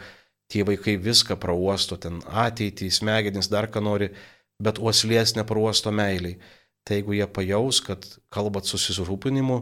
[0.50, 4.10] tie vaikai viską prauosto, ten ateitį, smegenys dar ką nori
[4.60, 6.38] bet uoslės neparuosto meiliai.
[6.84, 9.60] Tai jeigu jie pajaus, kad kalbat susirūpinimu,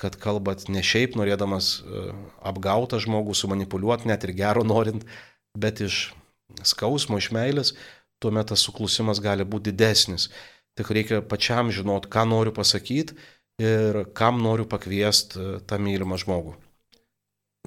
[0.00, 2.06] kad kalbat ne šiaip norėdamas e,
[2.48, 5.06] apgautą žmogų, sumanipuliuoti, net ir gero norint,
[5.58, 6.10] bet iš
[6.66, 7.72] skausmo, iš meilės,
[8.22, 10.28] tuomet tas suklusimas gali būti didesnis.
[10.78, 13.16] Tik reikia pačiam žinot, ką noriu pasakyti
[13.62, 16.56] ir kam noriu pakviesti e, tą mylimą žmogų.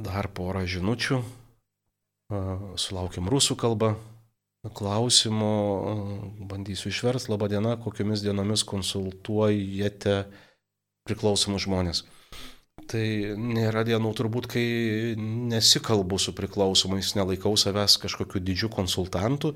[0.05, 1.21] Dar porą žinučių.
[1.21, 2.43] E,
[2.81, 3.95] sulaukim rusų kalbą
[4.73, 5.51] klausimo,
[6.49, 10.23] bandysiu išversti, laba diena, kokiomis dienomis konsultuojate
[11.05, 12.03] priklausomus žmonės.
[12.89, 13.05] Tai
[13.39, 14.65] nėra dienų turbūt, kai
[15.17, 19.55] nesikalbu su priklausomais, nelaikau savęs kažkokiu didžiu konsultantu,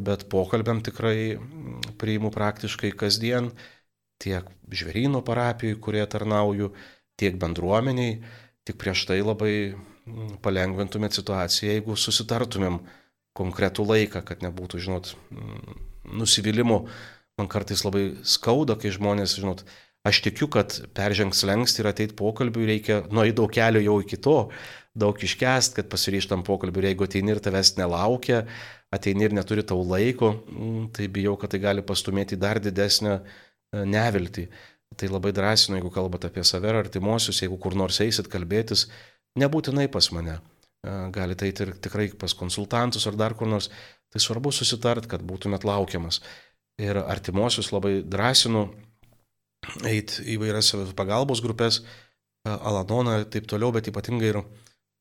[0.00, 1.36] bet pokalbėm tikrai
[2.00, 3.50] priimu praktiškai kasdien,
[4.22, 6.70] tiek žvėryno parapijai, kurie tarnauju,
[7.20, 8.20] tiek bendruomeniai,
[8.64, 9.74] tik prieš tai labai
[10.42, 12.80] palengvintumėt situaciją, jeigu susitartumėm
[13.38, 15.14] konkretų laiką, kad nebūtų, žinot,
[16.04, 16.82] nusivylimų.
[17.40, 19.64] Man kartais labai skauda, kai žmonės, žinot,
[20.08, 24.36] aš tikiu, kad peržengs lengsti ir ateiti pokalbiui reikia nueiti daug kelio jau iki to,
[24.98, 28.42] daug iškest, kad pasiryštam pokalbiui ir jeigu ateini ir tavęs nelaukia,
[28.92, 33.22] ateini ir neturi tau laiko, mm, tai bijau, kad tai gali pastumėti dar didesnę e,
[33.88, 34.48] neviltį.
[35.00, 38.90] Tai labai drąsinu, jeigu kalbate apie save ar artimuosius, jeigu kur nors eisit kalbėtis,
[39.40, 40.36] nebūtinai pas mane.
[40.82, 43.70] Galite eiti ir tikrai pas konsultantus ar dar kur nors.
[44.12, 46.20] Tai svarbu susitart, kad būtumėt laukiamas.
[46.82, 48.66] Ir artimuosius labai drąsinu
[49.88, 51.82] eiti į vairias pagalbos grupės,
[52.42, 54.40] Alanoną ir taip toliau, bet ypatingai ir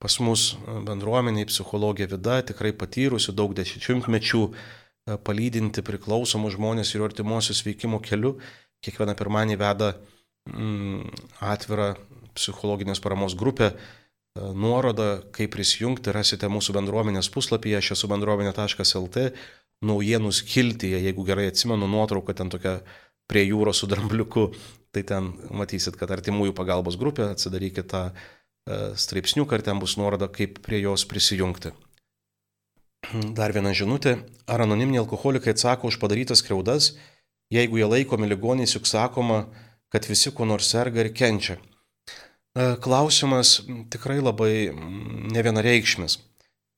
[0.01, 0.51] pas mus
[0.85, 4.41] bendruomeniai psichologija vida, tikrai patyrusi daug dešimtmečių
[5.25, 8.35] palydinti priklausomus žmonės ir artimuosius veikimo keliu.
[8.85, 9.89] Kiekvieną pirmąjį veda
[10.49, 11.09] mm,
[11.49, 11.95] atvirą
[12.37, 13.73] psichologinės paramos grupę.
[14.39, 19.23] Nuorodą, kaip prisijungti, rasite mūsų bendruomenės puslapyje, aš esu bendruomenė.lt,
[19.83, 22.77] naujienų skiltyje, jeigu gerai atsimenu nuotrauką ten tokia
[23.27, 24.45] prie jūros su drambliuku,
[24.95, 28.13] tai ten matysit, kad artimųjų pagalbos grupė, atsidarykite tą e,
[28.95, 31.73] straipsniuką ir ten bus nuoroda, kaip prie jos prisijungti.
[33.35, 34.15] Dar viena žinutė.
[34.47, 36.93] Ar anoniminiai alkoholikai atsako už padarytas kreudas,
[37.51, 39.43] jeigu jie laikomi ligoniais, juk sakoma,
[39.91, 41.57] kad visi kuo nors serga ir kenčia?
[42.51, 44.75] E, klausimas tikrai labai
[45.31, 46.17] nevienareikšmis.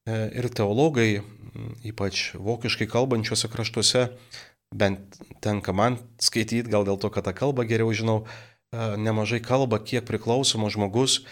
[0.05, 1.23] E, ir teologai,
[1.85, 4.03] ypač vokiškai kalbančiuose kraštuose,
[4.73, 9.81] bent tenka man skaityti, gal dėl to, kad tą kalbą geriau žinau, e, nemažai kalba,
[9.81, 11.23] kiek priklausomas žmogus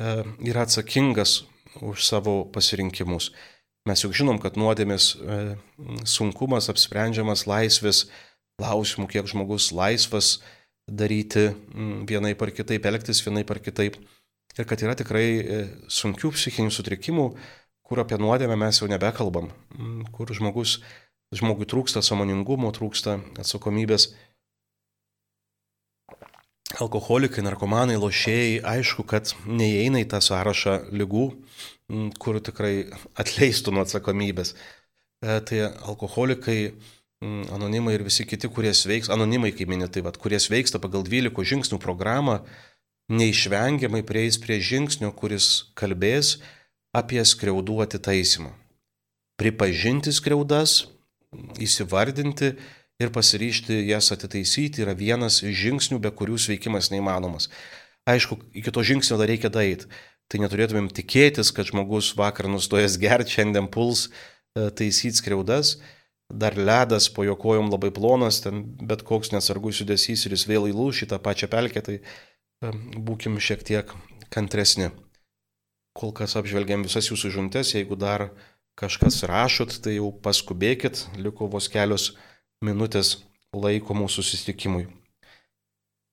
[0.00, 1.42] yra atsakingas
[1.84, 3.34] už savo pasirinkimus.
[3.84, 5.10] Mes juk žinom, kad nuodėmės
[6.08, 8.06] sunkumas apsprendžiamas laisvės
[8.56, 10.38] klausimų, kiek žmogus laisvas
[10.90, 11.50] daryti
[12.10, 13.98] vienai par kitaip, elgtis vienai par kitaip.
[14.58, 15.26] Ir kad yra tikrai
[15.86, 17.26] sunkių psichinių sutrikimų,
[17.86, 19.52] kur apie nuodėmę mes jau nebekalbam,
[20.14, 20.80] kur žmogus
[21.34, 24.10] žmogui trūksta samoningumo, trūksta atsakomybės.
[26.80, 31.24] Alkoholikai, narkomanai, lošėjai, aišku, kad neįeina į tą sąrašą lygų,
[32.22, 32.74] kur tikrai
[33.18, 34.54] atleistų nuo atsakomybės.
[34.54, 36.58] E, tai alkoholikai,
[37.20, 41.78] anonimai ir visi kiti, kurie sveiks, anonimai, kaip minėtai, tai, kurie sveiksta pagal 12 žingsnių
[41.82, 42.40] programą,
[43.10, 46.38] neišvengiamai prieis prie žingsnio, kuris kalbės
[46.96, 48.54] apie skriaudų atitaisymą.
[49.40, 50.86] Pripažinti skriaudas
[51.60, 52.54] įsivardinti
[53.00, 57.48] ir pasiryšti jas atitaisyti yra vienas iš žingsnių, be kurių sveikimas neįmanomas.
[58.08, 59.88] Aišku, iki to žingsnio dar reikia daeiti.
[60.30, 65.80] Tai neturėtumėm tikėtis, kad žmogus vakar nustojęs gerti, šiandien puls e, taisyti skriaudas.
[66.30, 70.68] Dar ledas po jo kojom labai plonas, ten bet koks nesargus judesys ir jis vėl
[70.70, 71.96] įlūš į tą pačią pelkę, tai
[73.08, 73.90] būkim šiek tiek
[74.30, 74.90] kantresni.
[75.98, 78.30] Kol kas apžvelgiam visas jūsų žuntes, jeigu dar
[78.78, 82.12] kažkas rašot, tai jau paskubėkit, liko vos kelios
[82.64, 83.18] minutės
[83.56, 84.86] laiko mūsų susitikimui.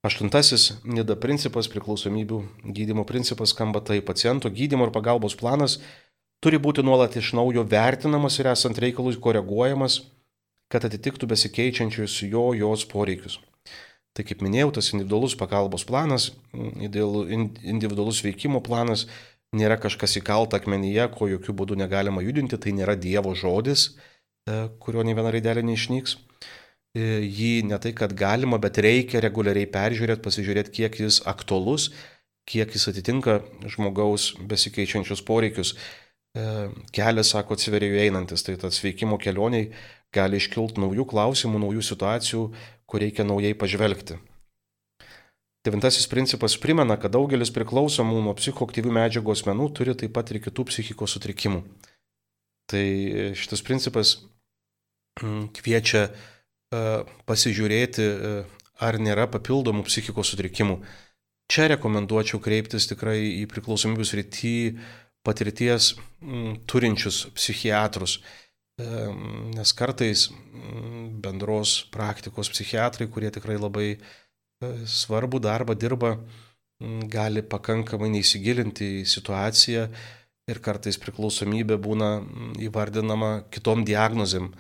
[0.07, 2.41] Aštuntasis nida principas, priklausomybių
[2.74, 5.80] gydimo principas skamba tai paciento gydimo ir pagalbos planas
[6.44, 10.02] turi būti nuolat iš naujo vertinamas ir esant reikalui koreguojamas,
[10.72, 13.40] kad atitiktų besikeičiančius jo jos poreikius.
[14.18, 19.06] Tai kaip minėjau, tas individualus pagalbos planas, individualus veikimo planas
[19.56, 23.92] nėra kažkas įkalta akmenyje, ko jokių būdų negalima judinti, tai nėra Dievo žodis,
[24.50, 26.18] e, kurio ne viena raidelė neišnyks.
[26.98, 31.92] E, jį ne tai, kad galima, bet reikia reguliariai peržiūrėti, pasižiūrėti, kiek jis aktuolus,
[32.48, 35.76] kiek jis atitinka žmogaus besikeičiančius poreikius.
[36.38, 39.72] E, kelias, sako, atsiveria jų einantis, tai tas veikimo kelioniai
[40.14, 42.44] gali iškilti naujų klausimų, naujų situacijų,
[42.88, 44.20] kur reikia naujai pažvelgti.
[45.66, 50.68] Devintasis principas primena, kad daugelis priklausomų nuo psichoaktyvių medžiagų asmenų turi taip pat ir kitų
[50.70, 51.64] psichikos sutrikimų.
[52.72, 52.86] Tai
[53.40, 54.14] šitas principas
[55.24, 56.12] mm, kviečia e,
[57.28, 58.32] pasižiūrėti, e,
[58.88, 60.78] ar nėra papildomų psichikos sutrikimų.
[61.52, 64.56] Čia rekomenduočiau kreiptis tikrai į priklausomybės rytį
[65.28, 68.17] patirties mm, turinčius psichiatrus,
[68.80, 68.88] e,
[69.57, 73.89] nes kartais mm, bendros praktikos psichiatrai, kurie tikrai labai
[74.89, 76.15] svarbų darbą dirba,
[77.09, 79.88] gali pakankamai neįsigilinti į situaciją
[80.47, 82.11] ir kartais priklausomybė būna
[82.67, 84.51] įvardinama kitom diagnozėm.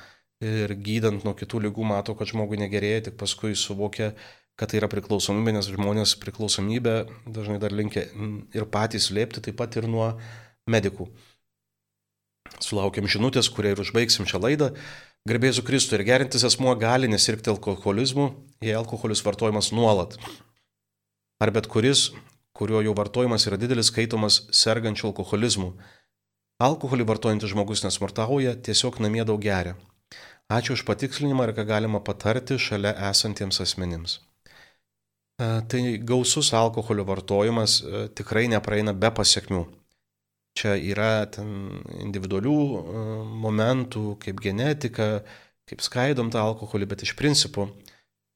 [0.45, 4.11] Ir gydant nuo kitų lygų mato, kad žmogui negerėja, tik paskui suvokia,
[4.57, 8.03] kad tai yra priklausomybė, nes žmonės priklausomybę dažnai dar linkia
[8.53, 10.11] ir patys slėpti, taip pat ir nuo
[10.67, 11.09] medikų.
[12.63, 14.71] Sulaukėm žinutės, kurią ir užbaigsim šią laidą.
[15.27, 18.29] Garbėsiu Kristų ir gerintis asmuo gali nesirgti alkoholizmu,
[18.63, 20.15] jei alkoholis vartojamas nuolat.
[21.43, 22.11] Ar bet kuris,
[22.55, 25.73] kurio jau vartojimas yra didelis, skaitomas sergančiu alkoholizmu.
[26.63, 29.75] Alkoholį vartojantis žmogus nesmurtauja, tiesiog namie daug geria.
[30.47, 34.21] Ačiū už patikslinimą ir ką galima patarti šalia esantiems asmenims.
[35.37, 39.65] E, tai gausus alkoholio vartojimas e, tikrai nepraeina be pasiekmių.
[40.57, 43.01] Čia yra ten individualių e,
[43.45, 45.21] momentų, kaip genetika,
[45.69, 47.67] kaip skaidom tą alkoholį, bet iš principo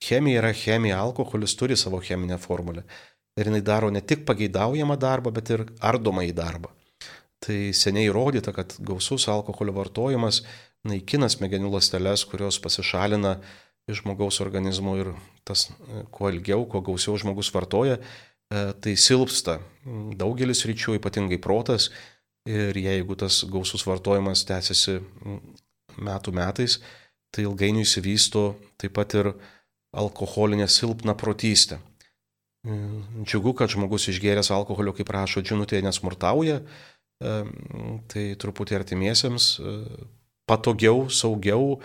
[0.01, 2.83] chemija yra chemija, alkoholis turi savo cheminę formulę.
[3.39, 6.69] Ir jinai daro ne tik pageidaujamą darbą, bet ir ardomą į darbą.
[7.41, 10.43] Tai seniai įrodyta, kad gausus alkoholio vartojimas
[10.85, 13.37] naikina smegenų ląsteles, kurios pasišalina
[13.89, 15.13] iš žmogaus organizmo ir
[15.47, 15.69] tas
[16.13, 17.97] kuo ilgiau, kuo gausiau žmogus vartoja,
[18.51, 19.59] tai silpsta
[20.19, 21.89] daugelis ryčių, ypatingai protas.
[22.49, 24.97] Ir jeigu tas gausus vartojimas tęsiasi
[26.01, 26.79] metų metais,
[27.29, 29.33] tai ilgainiui įsivysto taip pat ir
[29.93, 31.77] alkoholinė silpna protystė.
[32.65, 36.59] Džiugu, kad žmogus išgėręs alkoholio, kaip rašo žinutėje, nesmurtauja,
[38.11, 39.51] tai truputį artimiesiems
[40.49, 41.79] patogiau, saugiau,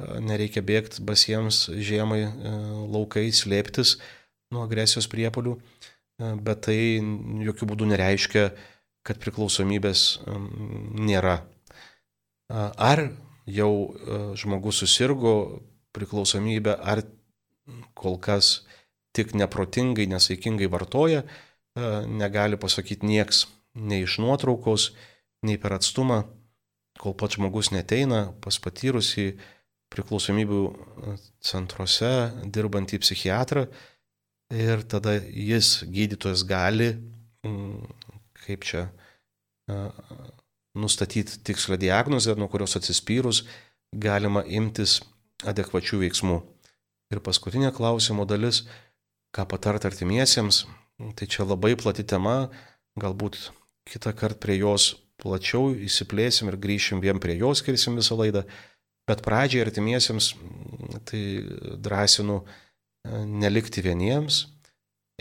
[0.00, 2.26] nereikia bėgti basiems žiemai
[2.92, 3.96] laukais, slėptis
[4.52, 5.56] nuo agresijos priepolių,
[6.44, 6.78] bet tai
[7.48, 8.50] jokių būdų nereiškia,
[9.06, 11.40] kad priklausomybės nėra.
[12.52, 13.02] Ar
[13.48, 13.72] jau
[14.38, 15.34] žmogus susirgo
[15.96, 17.02] priklausomybę, ar
[17.98, 18.62] kol kas
[19.16, 21.24] tik neprotingai, nesaikingai vartoja,
[22.08, 24.92] negali pasakyti nieks, nei iš nuotraukos,
[25.46, 26.22] nei per atstumą,
[27.00, 29.32] kol pats žmogus neteina pas patyrusį
[29.92, 30.60] priklausomybių
[31.44, 32.12] centruose
[32.52, 33.66] dirbantį psichiatrą
[34.52, 36.92] ir tada jis, gydytojas, gali,
[38.42, 38.86] kaip čia,
[40.74, 43.44] nustatyti tikslę diagnozę, nuo kurios atsispyrus
[43.92, 45.00] galima imtis
[45.44, 46.38] adekvačių veiksmų.
[47.12, 48.62] Ir paskutinė klausimo dalis,
[49.36, 50.64] ką patart artimiesiems,
[51.16, 52.48] tai čia labai plati tema,
[53.00, 53.50] galbūt
[53.88, 58.46] kitą kartą prie jos plačiau įsiplėsim ir grįšim vien prie jos, skirsim visą laidą,
[59.08, 60.32] bet pradžiai artimiesiems
[61.08, 61.22] tai
[61.84, 62.42] drąsinu
[63.28, 64.46] nelikti vieniems,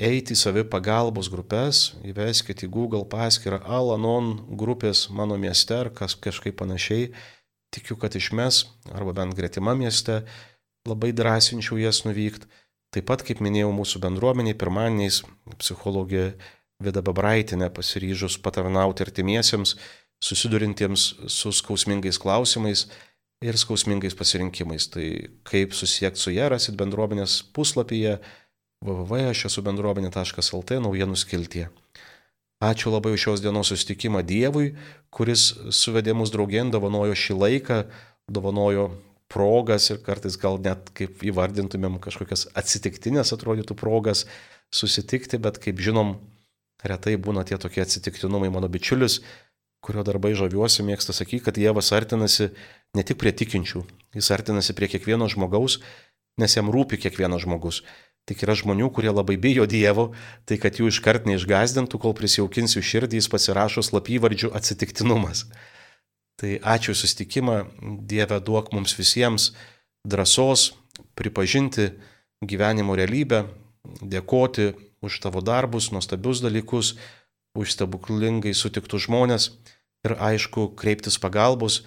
[0.02, 6.16] eiti į savi pagalbos grupės, įveskite į Google paskyrą Alanon grupės mano mieste ar kas
[6.18, 7.12] kažkaip panašiai,
[7.72, 10.24] tikiu, kad išmes, arba bent gretima mieste,
[10.88, 12.50] labai drąsinčiau jas nuvykti.
[12.92, 15.22] Taip pat, kaip minėjau, mūsų bendruomeniai pirmaniais
[15.62, 16.34] psichologija
[16.82, 19.78] Vida Babraitinė pasiryžus patarnauti artimiesiems,
[20.22, 22.88] susidurintiems su skausmingais klausimais
[23.42, 24.90] ir skausmingais pasirinkimais.
[24.92, 25.06] Tai
[25.48, 28.18] kaip susisiekti su ją rasit bendruomenės puslapyje
[28.82, 31.70] www.aš-esu-bendruomenė.lt naujienų skiltyje.
[32.62, 34.76] Ačiū labai už šios dienos susitikimą Dievui,
[35.14, 37.78] kuris suvedė mus draugien, dovanojo šį laiką,
[38.30, 38.92] dovanojo
[39.32, 44.26] progas ir kartais gal net kaip įvardintumėm kažkokias atsitiktinės atrodytų progas
[44.74, 46.18] susitikti, bet kaip žinom,
[46.86, 48.52] retai būna tie tokie atsitiktinumai.
[48.54, 49.22] Mano bičiulis,
[49.86, 52.52] kurio darbai žaviuosi, mėgsta sakyti, kad Dievas artinasi
[52.98, 53.86] ne tik prie tikinčių,
[54.18, 55.80] jis artinasi prie kiekvieno žmogaus,
[56.42, 57.82] nes jam rūpi kiekvienas žmogus.
[58.30, 60.12] Tik yra žmonių, kurie labai bijo Dievo,
[60.46, 65.48] tai kad jų iškart neišgazdintų, kol prisijaukinsiu širdį, jis pasirašo slapyvardžių atsitiktinumas.
[66.38, 67.58] Tai ačiū sustikimą,
[68.10, 69.52] Dieve duok mums visiems
[70.08, 70.72] drąsos
[71.18, 71.92] pripažinti
[72.46, 73.46] gyvenimo realybę,
[74.02, 76.96] dėkoti už tavo darbus, nuostabius dalykus,
[77.58, 79.50] už stebuklingai sutiktus žmonės
[80.06, 81.82] ir aišku kreiptis pagalbos,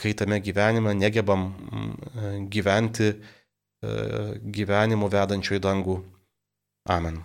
[0.00, 3.14] kai tame gyvenime negebam mm, gyventi
[4.58, 6.00] gyvenimu vedančiu į dangų.
[6.90, 7.22] Amen.